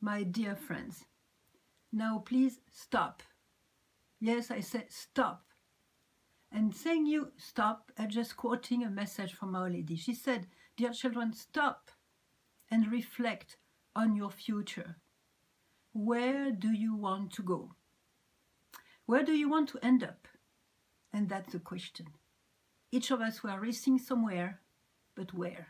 [0.00, 1.04] my dear friends,
[1.92, 3.22] now please stop.
[4.20, 5.42] Yes, I said stop.
[6.52, 9.96] And saying you stop, and just quoting a message from Our Lady.
[9.96, 10.46] She said,
[10.76, 11.90] Dear children, stop
[12.70, 13.56] and reflect
[13.94, 14.96] on your future.
[15.92, 17.72] Where do you want to go?
[19.06, 20.28] Where do you want to end up?
[21.12, 22.06] And that's the question.
[22.92, 24.60] Each of us were racing somewhere,
[25.14, 25.68] but where?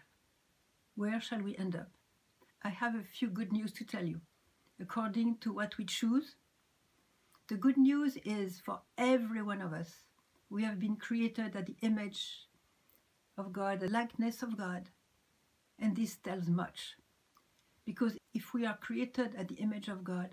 [0.95, 1.95] Where shall we end up?
[2.66, 4.20] I have a few good news to tell you.
[4.80, 6.34] According to what we choose,
[7.47, 10.02] the good news is for every one of us,
[10.51, 12.48] we have been created at the image
[13.38, 14.91] of God, the likeness of God.
[15.79, 16.97] And this tells much.
[17.84, 20.30] Because if we are created at the image of God,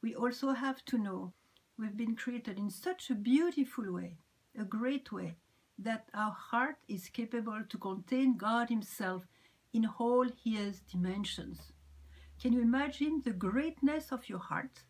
[0.00, 1.34] we also have to know
[1.78, 4.16] we've been created in such a beautiful way,
[4.58, 5.36] a great way,
[5.78, 9.26] that our heart is capable to contain God Himself
[9.76, 11.72] in all His dimensions.
[12.40, 14.84] Can you imagine the greatness of your heart?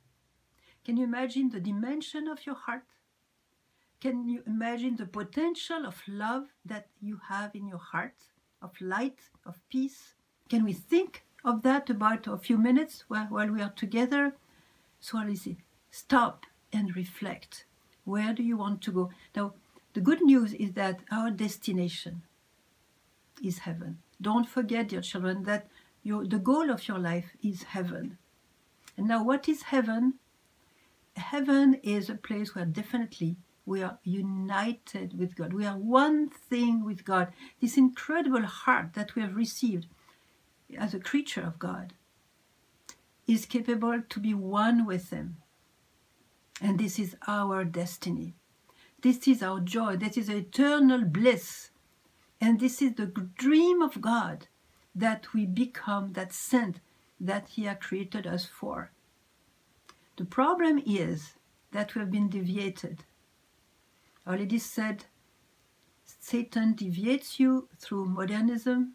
[0.84, 2.84] Can you imagine the dimension of your heart?
[4.00, 8.14] Can you imagine the potential of love that you have in your heart,
[8.62, 10.14] of light, of peace?
[10.48, 14.36] Can we think of that about a few minutes while, we are together?
[15.00, 15.20] So,
[15.90, 17.64] stop and reflect.
[18.04, 19.10] Where do you want to go?
[19.34, 19.54] Now,
[19.94, 22.22] the good news is that our destination
[23.42, 23.98] is heaven.
[24.20, 25.68] Don't forget, dear children, that
[26.02, 28.18] your, the goal of your life is heaven.
[28.96, 30.14] And now, what is heaven?
[31.16, 35.52] Heaven is a place where definitely we are united with God.
[35.52, 37.32] We are one thing with God.
[37.60, 39.86] This incredible heart that we have received
[40.78, 41.92] as a creature of God
[43.26, 45.38] is capable to be one with Him.
[46.60, 48.34] And this is our destiny.
[49.02, 49.96] This is our joy.
[49.96, 51.70] This is eternal bliss.
[52.40, 54.48] And this is the dream of God
[54.94, 56.80] that we become that saint
[57.20, 58.90] that He has created us for.
[60.16, 61.34] The problem is
[61.72, 63.04] that we have been deviated.
[64.26, 65.04] Our Lady said,
[66.04, 68.94] Satan deviates you through modernism,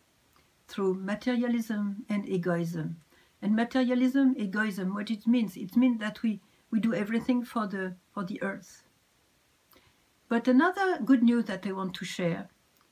[0.67, 2.97] through materialism and egoism.
[3.41, 5.57] And materialism, egoism, what it means?
[5.57, 8.83] It means that we, we do everything for the, for the earth.
[10.29, 12.49] But another good news that I want to share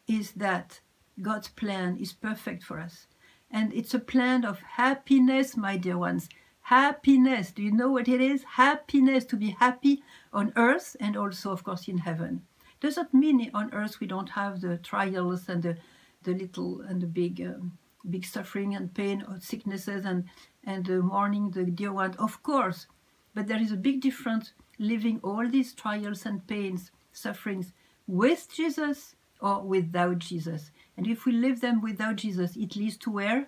[0.10, 0.82] is that
[1.22, 3.06] God's plan is perfect for us.
[3.52, 6.30] And it's a plan of happiness, my dear ones.
[6.64, 7.52] Happiness.
[7.52, 8.44] Do you know what it is?
[8.44, 10.04] Happiness, to be happy
[10.34, 12.42] on earth and also, of course, in heaven.
[12.80, 15.78] Does not mean on earth we don't have the trials and the,
[16.24, 17.78] the little and the big, um,
[18.10, 20.26] big suffering and pain or sicknesses and,
[20.64, 22.16] and the mourning the dear one?
[22.16, 22.88] Of course.
[23.36, 27.74] But there is a big difference living all these trials and pains sufferings
[28.08, 30.72] with Jesus or without Jesus.
[30.98, 33.48] And if we live them without Jesus, it leads to where?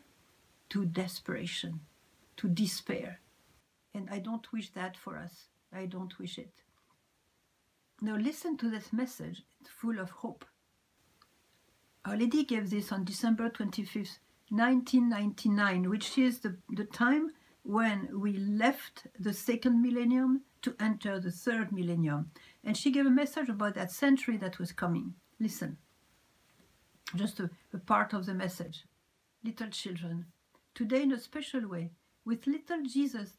[0.70, 1.82] To desperation,
[2.38, 3.20] to despair.
[3.94, 5.48] And I don't wish that for us.
[5.74, 6.62] I don't wish it.
[8.02, 10.46] Now listen to this message, it's full of hope.
[12.04, 14.18] Our Lady gave this on December 25th,
[14.50, 17.30] 1999, which is the, the time
[17.64, 22.32] when we left the second millennium to enter the third millennium.
[22.64, 25.14] And she gave a message about that century that was coming.
[25.42, 25.76] Listen,
[27.16, 28.84] just a, a part of the message.
[29.44, 30.28] Little children,
[30.76, 31.90] today in a special way,
[32.24, 33.32] with little Jesus,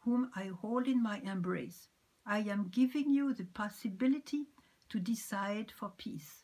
[0.00, 1.86] whom I hold in my embrace,
[2.26, 4.46] I am giving you the possibility
[4.88, 6.42] to decide for peace.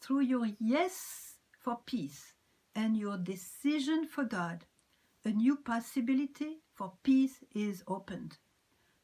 [0.00, 2.34] Through your yes for peace
[2.76, 4.64] and your decision for God,
[5.24, 8.38] a new possibility for peace is opened.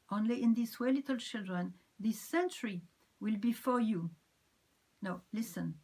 [0.09, 2.83] Only in this way, little children, this century
[3.19, 4.11] will be for you.
[5.01, 5.75] Now, listen,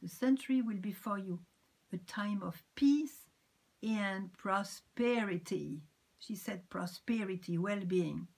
[0.00, 1.40] the century will be for you
[1.92, 3.28] a time of peace
[3.82, 5.82] and prosperity.
[6.18, 8.28] She said prosperity, well being.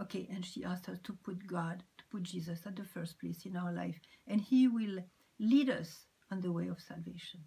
[0.00, 3.44] Okay, and she asked us to put God, to put Jesus at the first place
[3.44, 5.04] in our life, and He will
[5.38, 7.40] lead us on the way of salvation.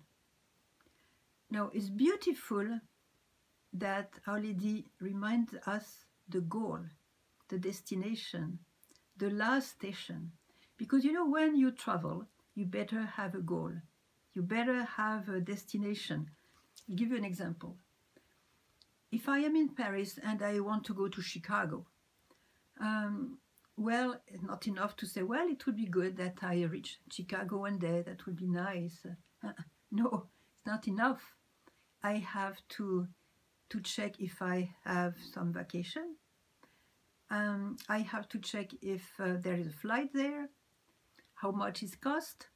[1.49, 2.79] Now, it's beautiful
[3.73, 6.79] that Our Lady reminds us the goal,
[7.49, 8.59] the destination,
[9.17, 10.31] the last station.
[10.77, 12.25] Because you know, when you travel,
[12.55, 13.71] you better have a goal,
[14.33, 16.29] you better have a destination.
[16.89, 17.77] I'll give you an example.
[19.11, 21.85] If I am in Paris and I want to go to Chicago,
[22.81, 23.37] um,
[23.77, 27.77] well, not enough to say, well, it would be good that I reach Chicago one
[27.77, 29.05] day, that would be nice.
[29.43, 29.51] Uh,
[29.91, 30.27] no,
[30.57, 31.21] it's not enough.
[32.03, 33.07] I have to
[33.69, 36.15] to check if I have some vacation.
[37.31, 40.49] Um, I have to check if uh, there is a flight there,
[41.43, 42.47] how much it cost,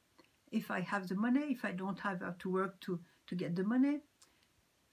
[0.50, 3.54] if I have the money, if I don't have, have to work to, to get
[3.54, 3.98] the money.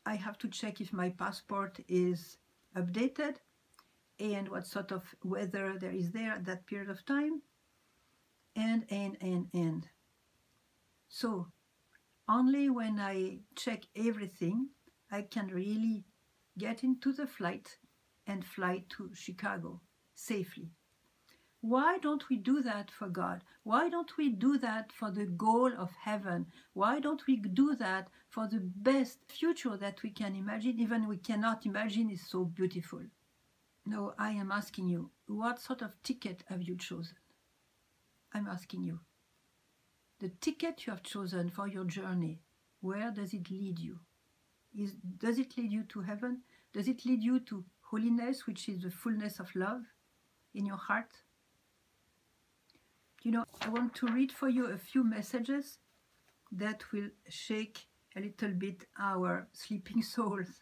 [0.06, 2.38] I have to check if my passport is
[2.76, 3.38] updated
[4.20, 7.42] and what sort of weather there is there at that period of time
[8.56, 9.88] and and and and
[11.10, 11.48] so
[12.30, 14.70] only when I check everything
[15.12, 16.06] I can really
[16.58, 17.78] get into the flight
[18.28, 19.82] and fly to Chicago
[20.16, 20.70] safely.
[21.62, 23.44] Why don't we do that for God?
[23.64, 26.46] Why don't we do that for the goal of heaven?
[26.74, 31.18] Why don't we do that for the best future that we can imagine, even we
[31.18, 33.02] cannot imagine is so beautiful?
[33.86, 37.18] No, I am asking you, what sort of ticket have you chosen?
[38.34, 39.00] I'm asking you.
[40.20, 42.42] The ticket you have chosen for your journey,
[42.82, 44.00] where does it lead you?
[44.78, 46.42] Is, does it lead you to heaven?
[46.74, 49.82] Does it lead you to holiness, which is the fullness of love
[50.54, 51.12] in your heart?
[53.26, 55.80] You know, I want to read for you a few messages
[56.52, 60.60] that will shake a little bit our sleeping souls.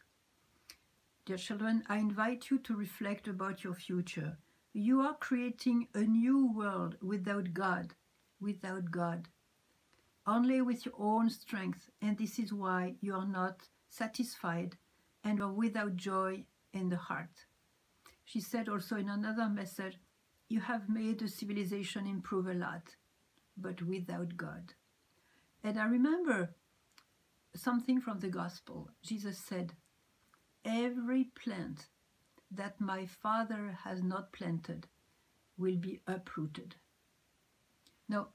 [1.25, 4.37] Dear children, I invite you to reflect about your future.
[4.71, 7.95] You are creating a new world without God,
[8.39, 9.27] without God,
[10.25, 14.77] only with your own strength, and this is why you are not satisfied
[15.25, 17.43] and are without joy in the heart.
[18.23, 19.97] She said also in another message,
[20.49, 22.95] You have made the civilization improve a lot,
[23.57, 24.73] but without God.
[25.63, 26.55] And I remember
[27.55, 28.89] something from the gospel.
[29.03, 29.73] Jesus said,
[30.65, 31.87] Every plant
[32.51, 34.87] that my Father has not planted
[35.57, 36.75] will be uprooted.
[38.07, 38.29] Now,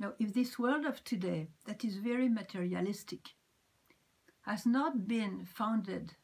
[0.00, 3.34] now, if this world of today, that is very materialistic,
[4.42, 6.14] has not been founded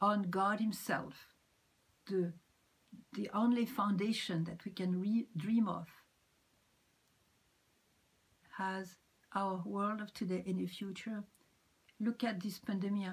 [0.00, 1.34] on God Himself,
[2.06, 2.32] the,
[3.12, 5.88] the only foundation that we can re- dream of,
[8.58, 8.96] has
[9.34, 11.24] our world of today in the future?
[12.00, 13.12] Look at this pandemic.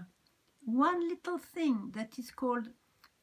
[0.66, 2.68] One little thing that is called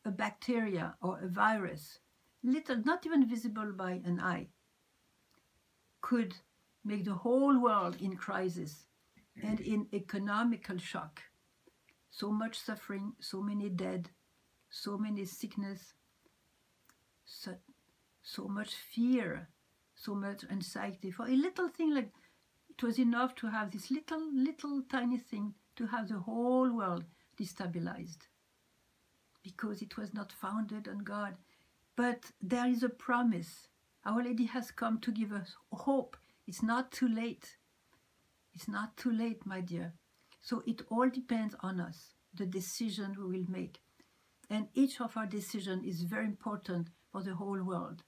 [0.04, 1.98] a bacteria or a virus,
[2.42, 4.48] little, not even visible by an eye,
[6.00, 6.34] could
[6.84, 8.86] make the whole world in crisis
[9.42, 11.22] and in economical shock.
[12.10, 14.10] So much suffering, so many dead,
[14.70, 15.94] so many sickness,
[17.31, 17.55] so,
[18.23, 19.49] so much fear,
[19.94, 21.11] so much anxiety.
[21.11, 22.12] For a little thing like
[22.69, 27.05] it was enough to have this little, little tiny thing to have the whole world
[27.38, 28.27] destabilized
[29.43, 31.35] because it was not founded on God.
[31.97, 33.69] But there is a promise.
[34.05, 36.17] Our Lady has come to give us hope.
[36.47, 37.56] It's not too late.
[38.55, 39.94] It's not too late, my dear.
[40.41, 43.81] So it all depends on us, the decision we will make.
[44.49, 48.02] And each of our decisions is very important for the whole world.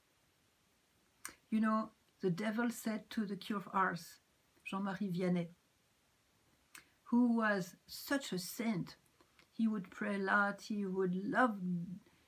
[1.51, 1.91] You know,
[2.21, 4.21] the devil said to the cure of Ars,
[4.65, 5.49] Jean-Marie Vianney,
[7.05, 8.97] who was such a saint.
[9.53, 11.59] He would pray a lot, he would love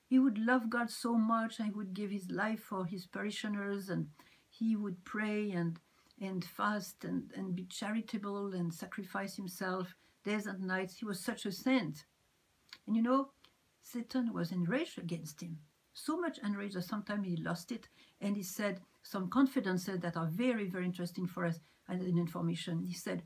[0.07, 3.89] he would love God so much and he would give his life for his parishioners
[3.89, 4.09] and
[4.49, 5.81] he would pray and
[6.21, 9.95] and fast and, and be charitable and sacrifice himself
[10.25, 10.97] days and nights.
[10.99, 12.05] He was such a saint.
[12.87, 13.31] And you know,
[13.83, 15.59] Satan was enraged against him.
[15.95, 17.89] So much enraged that sometimes he lost it.
[18.21, 22.83] And he said some confidences that are very, very interesting for us and in information.
[22.83, 23.23] He said,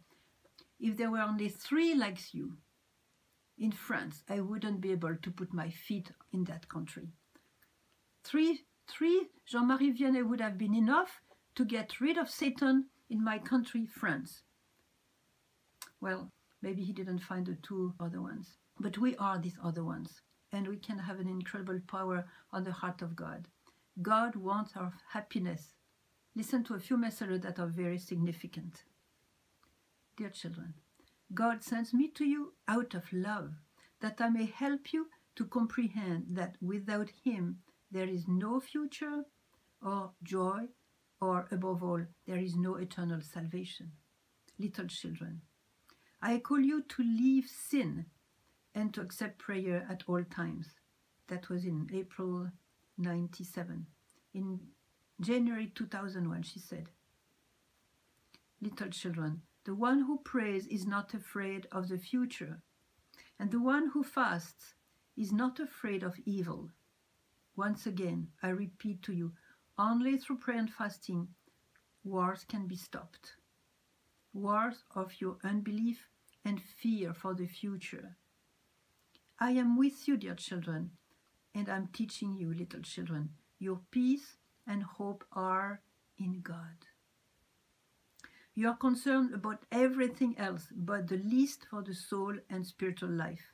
[0.79, 2.57] if there were only three like you
[3.59, 7.09] in France, I wouldn't be able to put my feet in that country.
[8.23, 11.21] Three, three Jean-Marie Vianney would have been enough
[11.57, 14.43] to get rid of Satan in my country, France.
[16.01, 16.31] Well,
[16.63, 20.21] maybe he didn't find the two other ones, but we are these other ones,
[20.53, 23.49] and we can have an incredible power on the heart of God.
[24.01, 25.75] God wants our happiness.
[26.35, 28.85] Listen to a few messages that are very significant.
[30.17, 30.75] Dear children,
[31.35, 33.53] God sends me to you out of love,
[34.01, 37.59] that I may help you to comprehend that without Him
[37.91, 39.25] there is no future
[39.83, 40.67] or joy
[41.21, 43.93] or above all, there is no eternal salvation.
[44.59, 45.43] Little children,
[46.23, 48.07] I call you to leave sin
[48.79, 50.69] and to accept prayer at all times.
[51.27, 52.49] That was in April
[52.97, 53.87] 97.
[54.35, 54.61] In
[55.21, 56.89] January 2001, she said,
[58.63, 62.63] Little children, the one who prays is not afraid of the future,
[63.39, 64.75] and the one who fasts
[65.17, 66.71] is not afraid of evil.
[67.57, 69.33] Once again, I repeat to you,
[69.77, 71.27] only through prayer and fasting,
[72.05, 73.35] wars can be stopped.
[74.33, 76.09] Wars of your unbelief
[76.45, 78.17] and fear for the future.
[79.41, 80.91] I am with you, dear children,
[81.55, 83.31] and I'm teaching you, little children.
[83.61, 85.81] Your peace and hope are
[86.19, 86.87] in God.
[88.57, 93.53] You are concerned about everything else but the least for the soul and spiritual life.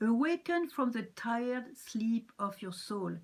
[0.00, 3.16] Awaken from the tired sleep of your soul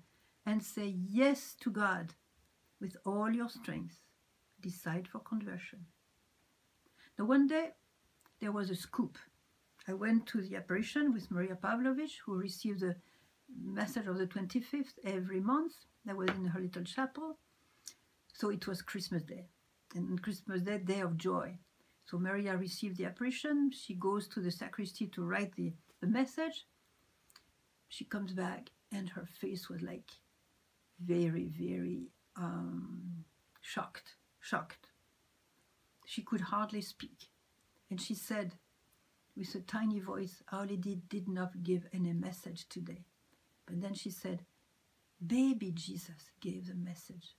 [0.45, 2.13] and say yes to God
[2.81, 4.03] with all your strength.
[4.59, 5.85] Decide for conversion.
[7.17, 7.69] Now, one day
[8.41, 9.17] there was a scoop.
[9.87, 12.95] I went to the apparition with Maria Pavlovich, who received the
[13.61, 15.73] message of the 25th every month.
[16.05, 17.37] That was in her little chapel.
[18.33, 19.47] So it was Christmas Day.
[19.95, 21.57] And Christmas Day, day of joy.
[22.05, 23.71] So Maria received the apparition.
[23.71, 26.65] She goes to the sacristy to write the, the message.
[27.87, 30.09] She comes back, and her face was like
[30.99, 33.23] very, very um,
[33.61, 34.87] shocked, shocked.
[36.05, 37.29] She could hardly speak.
[37.89, 38.55] And she said,
[39.35, 43.05] with a tiny voice, Our Lady did not give any message today.
[43.65, 44.45] But then she said,
[45.25, 47.35] Baby Jesus gave the message.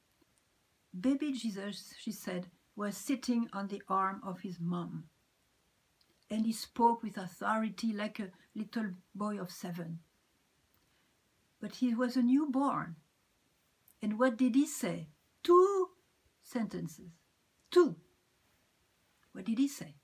[0.98, 2.46] Baby Jesus, she said,
[2.76, 5.04] was sitting on the arm of his mom.
[6.30, 10.00] And he spoke with authority like a little boy of seven.
[11.60, 12.96] But he was a newborn.
[14.02, 15.08] And what did he say?
[15.42, 15.90] Two
[16.42, 17.10] sentences.
[17.70, 17.96] Two.
[19.32, 19.94] What did he say?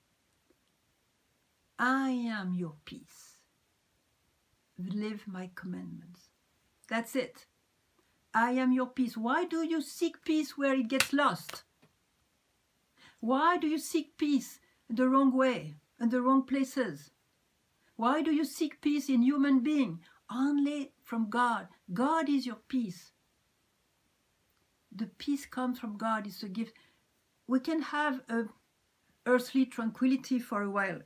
[1.83, 3.39] I am your peace.
[4.79, 6.29] Live my commandments.
[6.91, 7.47] That's it.
[8.35, 9.17] I am your peace.
[9.17, 11.63] Why do you seek peace where it gets lost?
[13.21, 14.61] Why do you seek peace
[14.91, 17.13] the wrong way and the wrong places?
[17.97, 20.01] Why do you seek peace in human being?
[20.31, 21.69] Only from God.
[21.95, 23.13] God is your peace.
[24.95, 26.27] The peace comes from God.
[26.27, 26.75] It's a gift.
[27.47, 28.45] We can have a
[29.25, 31.01] earthly tranquility for a while.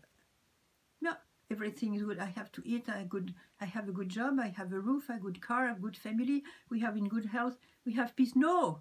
[1.55, 2.19] Everything is good.
[2.19, 2.89] I have to eat.
[2.89, 3.33] I good.
[3.61, 4.41] I have a good job.
[4.41, 5.09] I have a roof.
[5.09, 5.69] A good car.
[5.69, 6.43] A good family.
[6.69, 7.57] We have in good health.
[7.87, 8.35] We have peace.
[8.35, 8.81] No,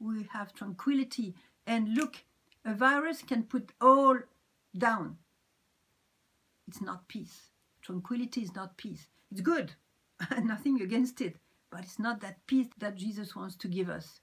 [0.00, 1.36] we have tranquility.
[1.64, 2.24] And look,
[2.64, 4.18] a virus can put all
[4.76, 5.18] down.
[6.66, 7.50] It's not peace.
[7.82, 9.06] Tranquility is not peace.
[9.30, 9.74] It's good.
[10.42, 11.36] Nothing against it.
[11.70, 14.20] But it's not that peace that Jesus wants to give us.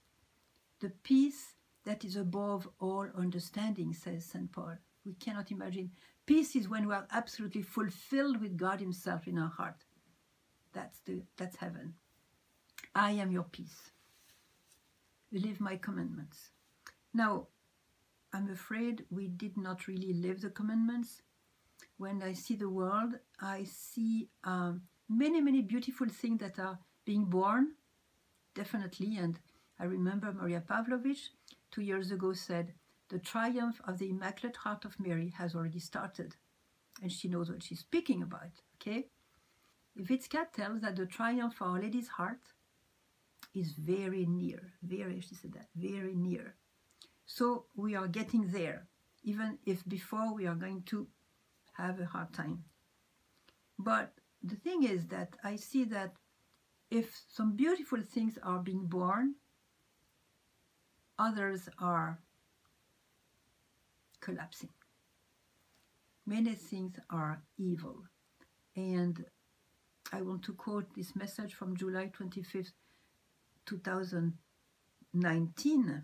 [0.82, 1.54] The peace
[1.86, 4.52] that is above all understanding, says St.
[4.52, 4.76] Paul.
[5.06, 5.92] We cannot imagine.
[6.26, 9.84] Peace is when we are absolutely fulfilled with God Himself in our heart.
[10.72, 11.94] That's, the, that's heaven.
[12.94, 13.90] I am your peace.
[15.32, 16.50] Live my commandments.
[17.12, 17.48] Now,
[18.32, 21.22] I'm afraid we did not really live the commandments.
[21.98, 27.26] When I see the world, I see um, many, many beautiful things that are being
[27.26, 27.72] born,
[28.54, 29.16] definitely.
[29.16, 29.38] And
[29.78, 31.30] I remember Maria Pavlovich
[31.70, 32.72] two years ago said,
[33.10, 36.36] The triumph of the Immaculate Heart of Mary has already started.
[37.02, 39.08] And she knows what she's speaking about, okay?
[39.98, 42.40] Vicka tells that the triumph of Our Lady's heart
[43.54, 46.54] is very near, very, she said that, very near.
[47.26, 48.88] So we are getting there,
[49.22, 51.06] even if before we are going to
[51.72, 52.64] have a hard time.
[53.78, 56.14] But the thing is that I see that
[56.90, 59.34] if some beautiful things are being born,
[61.18, 62.20] others are
[64.24, 64.70] collapsing.
[66.26, 68.04] Many things are evil.
[68.74, 69.22] And
[70.12, 72.72] I want to quote this message from July 25th,
[73.66, 76.02] 2019.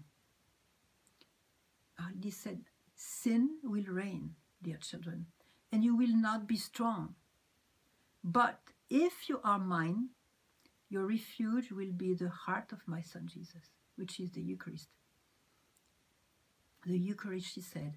[1.98, 2.60] Uh, he said,
[2.94, 5.24] Sin will reign, dear children,
[5.72, 7.14] and you will not be strong.
[8.22, 8.60] But
[8.90, 10.10] if you are mine,
[10.90, 14.88] your refuge will be the heart of my son Jesus, which is the Eucharist.
[16.86, 17.94] The Eucharist, she said,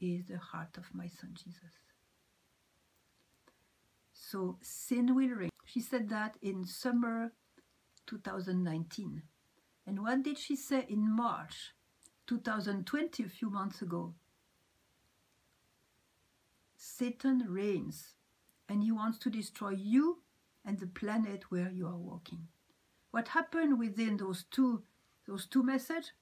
[0.00, 1.78] is the heart of my son Jesus.
[4.12, 5.50] So sin will reign.
[5.64, 7.32] She said that in summer
[8.06, 9.22] 2019.
[9.86, 11.74] And what did she say in March
[12.26, 14.14] 2020, a few months ago?
[16.76, 18.14] Satan reigns
[18.68, 20.22] and he wants to destroy you
[20.64, 22.48] and the planet where you are walking.
[23.10, 24.82] What happened within those two
[25.26, 26.12] those two messages?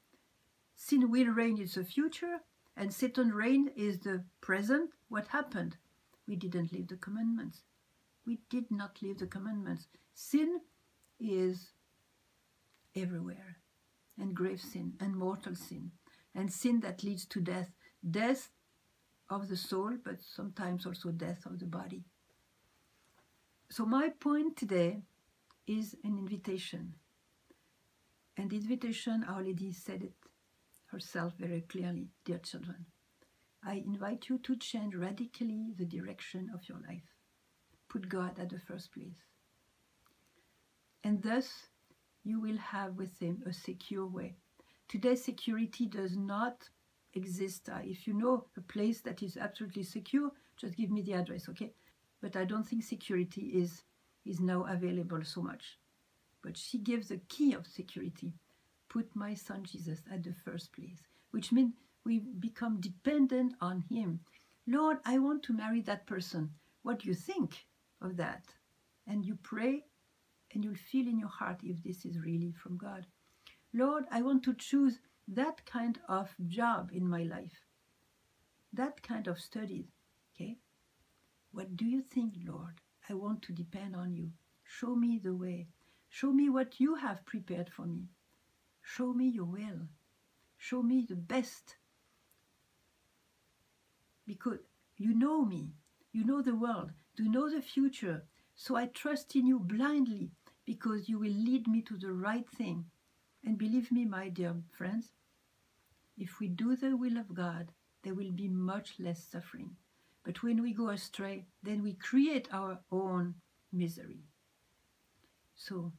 [0.76, 2.38] Sin will reign is the future,
[2.76, 4.90] and Satan reign is the present.
[5.08, 5.76] What happened?
[6.26, 7.62] We didn't leave the commandments.
[8.26, 9.88] We did not leave the commandments.
[10.14, 10.60] Sin
[11.18, 11.70] is
[12.94, 13.58] everywhere,
[14.18, 15.90] and grave sin, and mortal sin,
[16.34, 17.70] and sin that leads to death.
[18.08, 18.50] Death
[19.28, 22.04] of the soul, but sometimes also death of the body.
[23.70, 25.02] So, my point today
[25.66, 26.94] is an invitation.
[28.36, 30.21] And the invitation, Our Lady said it
[30.92, 32.86] herself very clearly Dear children,
[33.64, 37.08] I invite you to change radically the direction of your life.
[37.88, 39.24] Put God at the first place.
[41.02, 41.66] And thus,
[42.24, 44.36] you will have with Him a secure way.
[44.88, 46.68] Today, security does not
[47.14, 47.68] exist.
[47.68, 51.48] Uh, if you know a place that is absolutely secure, just give me the address,
[51.48, 51.72] okay?
[52.20, 53.82] But I don't think security is
[54.24, 55.78] is now available so much.
[56.42, 58.34] But she gives the key of security.
[58.92, 61.72] Put my son Jesus at the first place, which means
[62.04, 64.20] we become dependent on him.
[64.66, 66.50] Lord, I want to marry that person.
[66.82, 67.64] What do you think
[68.02, 68.44] of that?
[69.06, 69.84] And you pray
[70.52, 73.06] and you'll feel in your heart if this is really from God.
[73.72, 77.64] Lord, I want to choose that kind of job in my life,
[78.74, 79.86] that kind of studies.
[80.34, 80.58] Okay?
[81.52, 82.82] What do you think, Lord?
[83.08, 84.32] I want to depend on you.
[84.64, 85.68] Show me the way.
[86.10, 88.10] Show me what you have prepared for me.
[88.94, 89.88] Show me your will.
[90.58, 91.76] Show me the best.
[94.26, 94.58] Because
[94.98, 95.72] you know me,
[96.12, 98.24] you know the world, you know the future.
[98.54, 100.32] So I trust in you blindly
[100.66, 102.84] because you will lead me to the right thing.
[103.42, 105.08] And believe me, my dear friends,
[106.18, 107.72] if we do the will of God,
[108.02, 109.70] there will be much less suffering.
[110.22, 113.36] But when we go astray, then we create our own
[113.72, 114.24] misery.
[115.54, 115.92] So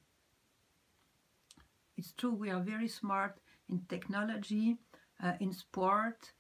[1.98, 3.38] it's true, we are very smart
[3.70, 4.78] in technology,
[5.24, 6.32] uh, in sport,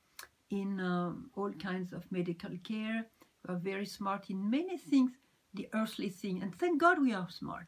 [0.50, 3.06] in um, all kinds of medical care.
[3.48, 5.12] We are very smart in many things,
[5.54, 6.42] the earthly thing.
[6.42, 7.68] And thank God we are smart.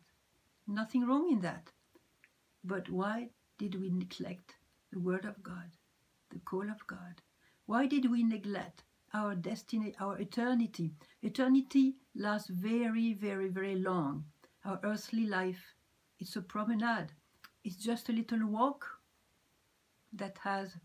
[0.67, 1.71] Nothing wrong in that.
[2.63, 4.55] But why did we neglect
[4.91, 5.69] the Word of God,
[6.31, 7.21] the call of God?
[7.67, 10.93] Why did we neglect our destiny, our eternity?
[11.21, 14.25] Eternity lasts very, very, very long.
[14.63, 15.75] Our earthly life,
[16.19, 17.11] it's a promenade.
[17.65, 18.85] It's just a little walk
[20.13, 20.75] that has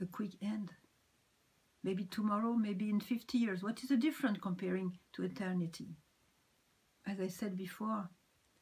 [0.00, 0.72] a quick end.
[1.84, 3.62] Maybe tomorrow, maybe in 50 years.
[3.62, 5.94] What is the difference comparing to eternity?
[7.06, 8.08] As I said before,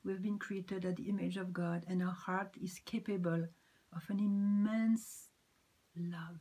[0.04, 3.49] we've been created at the image of God, and our heart is capable
[3.94, 5.30] of an immense
[5.96, 6.40] love.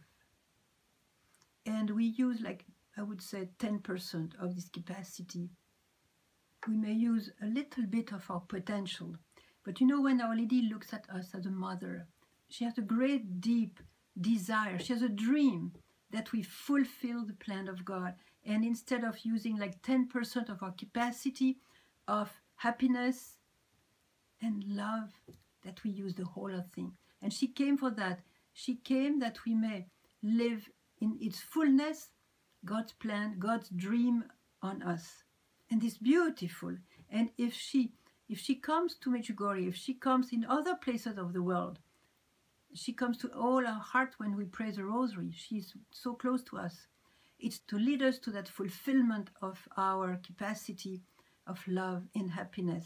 [1.65, 2.65] And we use, like
[2.97, 5.51] I would say, 10% of this capacity.
[6.67, 9.15] We may use a little bit of our potential.
[9.65, 12.07] But you know, when Our Lady looks at us as a mother,
[12.47, 13.79] she has a great, deep
[14.21, 14.77] desire.
[14.77, 15.73] She has a dream
[16.11, 18.13] that we fulfill the plan of God.
[18.45, 21.57] And instead of using like 10% of our capacity
[22.07, 23.37] of happiness
[24.39, 25.09] and love,
[25.63, 26.93] that we use the whole thing.
[27.23, 28.19] And she came for that.
[28.53, 29.87] She came that we may
[30.21, 30.69] live
[31.01, 32.09] in its fullness,
[32.63, 34.25] God's plan, God's dream
[34.61, 35.23] on us.
[35.71, 36.77] And it's beautiful.
[37.09, 37.93] And if she
[38.27, 41.79] if she comes to Medjugorje, if she comes in other places of the world,
[42.73, 45.31] she comes to all our heart when we pray the rosary.
[45.33, 46.87] She's so close to us.
[47.39, 51.01] It's to lead us to that fulfillment of our capacity
[51.47, 52.85] of love and happiness.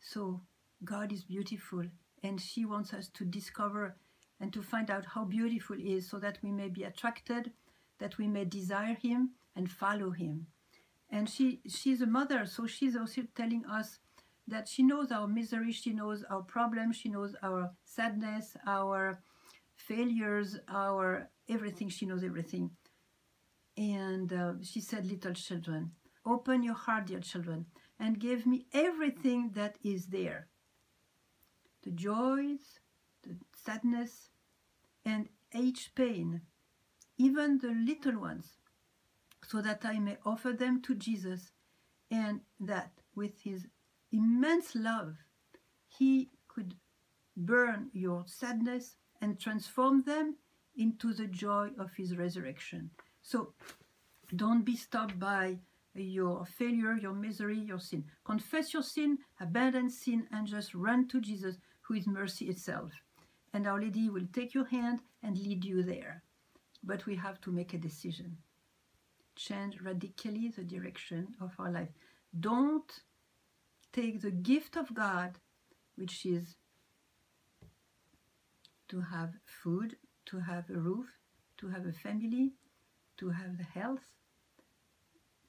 [0.00, 0.40] So
[0.84, 1.84] God is beautiful
[2.22, 3.96] and she wants us to discover
[4.40, 7.52] and to find out how beautiful he is so that we may be attracted,
[7.98, 10.46] that we may desire him and follow him.
[11.10, 13.98] And she she's a mother, so she's also telling us
[14.46, 19.22] that she knows our misery, she knows our problems, she knows our sadness, our
[19.76, 21.88] failures, our everything.
[21.88, 22.70] She knows everything.
[23.76, 25.92] And uh, she said, Little children,
[26.26, 27.66] open your heart, dear children,
[27.98, 30.48] and give me everything that is there
[31.82, 32.78] the joys,
[33.22, 34.28] the sadness,
[35.02, 36.42] and each pain,
[37.16, 38.58] even the little ones,
[39.46, 41.52] so that I may offer them to Jesus,
[42.10, 43.66] and that with his
[44.12, 45.16] immense love,
[45.88, 46.74] he could
[47.36, 50.36] burn your sadness and transform them
[50.76, 52.90] into the joy of his resurrection.
[53.22, 53.52] So
[54.36, 55.58] don't be stopped by
[55.94, 58.04] your failure, your misery, your sin.
[58.24, 62.92] Confess your sin, abandon sin, and just run to Jesus, who is mercy itself.
[63.52, 66.22] And Our Lady will take your hand and lead you there.
[66.84, 68.36] But we have to make a decision.
[69.34, 71.88] Change radically the direction of our life.
[72.38, 72.90] Don't
[73.92, 75.38] take the gift of God,
[75.96, 76.56] which is
[78.88, 81.06] to have food, to have a roof,
[81.58, 82.52] to have a family,
[83.18, 84.06] to have the health,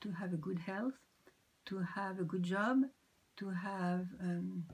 [0.02, 0.94] to have a good health,
[1.66, 2.82] to have a good job,
[3.38, 4.66] to have um,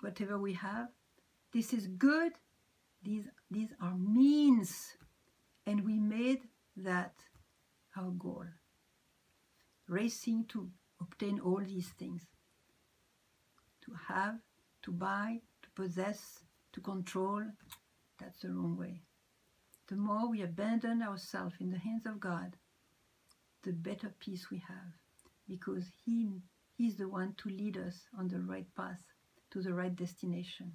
[0.00, 0.88] whatever we have.
[1.52, 2.32] This is good.
[3.02, 4.96] These, these are means.
[5.66, 6.40] And we made
[6.76, 7.14] that
[7.96, 8.44] our goal.
[9.88, 12.26] Racing to obtain all these things
[13.88, 14.38] to have,
[14.82, 16.40] to buy, to possess,
[16.72, 17.42] to control,
[18.18, 19.02] that's the wrong way.
[19.88, 22.56] The more we abandon ourselves in the hands of God,
[23.62, 24.92] the better peace we have,
[25.48, 26.42] because He
[26.78, 29.02] He's the one to lead us on the right path
[29.50, 30.72] to the right destination.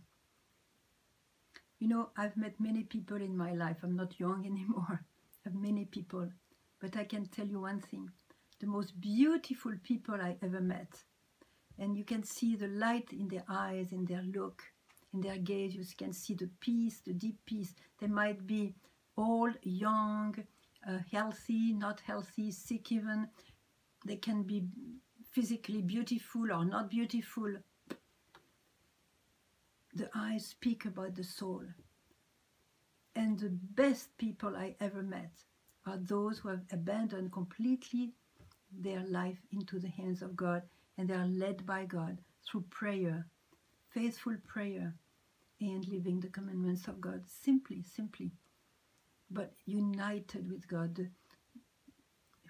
[1.80, 3.78] You know, I've met many people in my life.
[3.84, 5.06] I'm not young anymore.
[5.46, 6.30] I've many people.
[6.82, 8.10] But I can tell you one thing
[8.60, 11.04] the most beautiful people I ever met.
[11.80, 14.64] And you can see the light in their eyes, in their look,
[15.14, 15.76] in their gaze.
[15.76, 17.74] You can see the peace, the deep peace.
[18.00, 18.76] They might be
[19.18, 20.36] old, young,
[20.88, 23.28] uh, healthy, not healthy, sick even.
[24.06, 24.66] They can be
[25.32, 27.56] physically beautiful or not beautiful.
[29.96, 31.64] The eyes speak about the soul.
[33.16, 35.32] And the best people I ever met
[35.86, 38.14] are those who have abandoned completely
[38.72, 40.64] their life into the hands of God
[40.98, 43.28] and they are led by God through prayer,
[43.90, 44.96] faithful prayer,
[45.60, 48.32] and living the commandments of God simply, simply,
[49.32, 51.10] but united with God,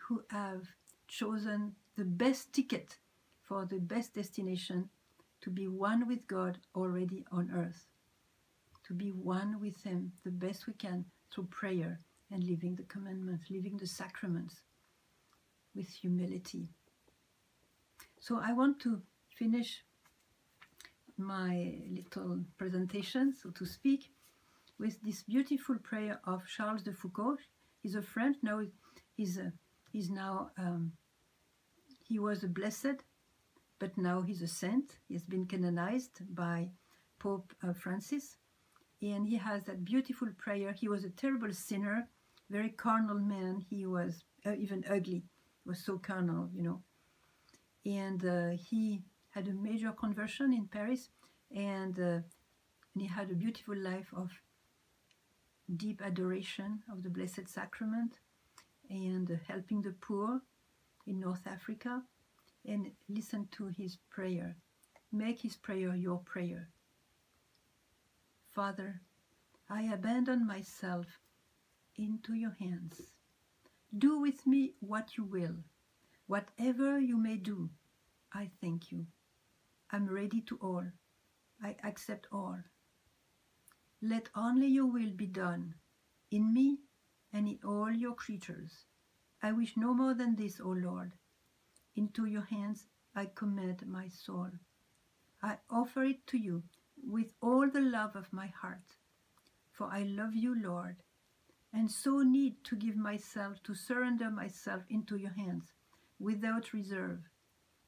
[0.07, 0.67] who have
[1.07, 2.97] chosen the best ticket
[3.41, 4.89] for the best destination
[5.41, 7.85] to be one with God already on earth,
[8.87, 11.99] to be one with Him the best we can through prayer
[12.31, 14.61] and living the commandments, living the sacraments
[15.75, 16.69] with humility.
[18.23, 19.01] So I want to
[19.37, 19.83] finish
[21.17, 24.13] my little presentation, so to speak,
[24.79, 27.39] with this beautiful prayer of Charles de Foucauld.
[27.81, 28.61] He's a French now.
[29.17, 29.51] He's a,
[29.91, 30.93] he's now um,
[32.07, 33.03] he was a blessed,
[33.77, 34.99] but now he's a saint.
[35.09, 36.69] He's been canonized by
[37.19, 38.37] Pope uh, Francis,
[39.01, 40.71] and he has that beautiful prayer.
[40.71, 42.07] He was a terrible sinner,
[42.49, 43.65] very carnal man.
[43.69, 45.25] He was uh, even ugly.
[45.65, 46.81] He was so carnal, you know
[47.85, 51.09] and uh, he had a major conversion in Paris,
[51.55, 52.21] and, uh,
[52.93, 54.31] and he had a beautiful life of
[55.75, 58.19] deep adoration of the Blessed Sacrament
[58.89, 60.41] and uh, helping the poor
[61.07, 62.03] in North Africa.
[62.65, 64.55] And listen to his prayer.
[65.11, 66.69] Make his prayer your prayer.
[68.51, 69.01] Father,
[69.69, 71.07] I abandon myself
[71.97, 73.01] into your hands.
[73.97, 75.57] Do with me what you will
[76.27, 77.69] Whatever you may do,
[78.33, 79.07] I thank you.
[79.91, 80.85] I'm ready to all.
[81.61, 82.59] I accept all.
[84.01, 85.75] Let only your will be done,
[86.31, 86.79] in me
[87.33, 88.85] and in all your creatures.
[89.41, 91.11] I wish no more than this, O Lord.
[91.95, 94.49] Into your hands I commit my soul.
[95.41, 96.63] I offer it to you
[97.05, 98.95] with all the love of my heart,
[99.73, 101.03] for I love you, Lord,
[101.73, 105.73] and so need to give myself, to surrender myself into your hands
[106.19, 107.19] without reserve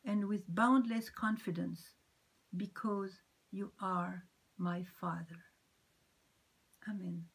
[0.05, 1.95] and with boundless confidence
[2.55, 3.11] because
[3.51, 4.23] you are
[4.57, 5.43] my Father.
[6.89, 7.25] Amen.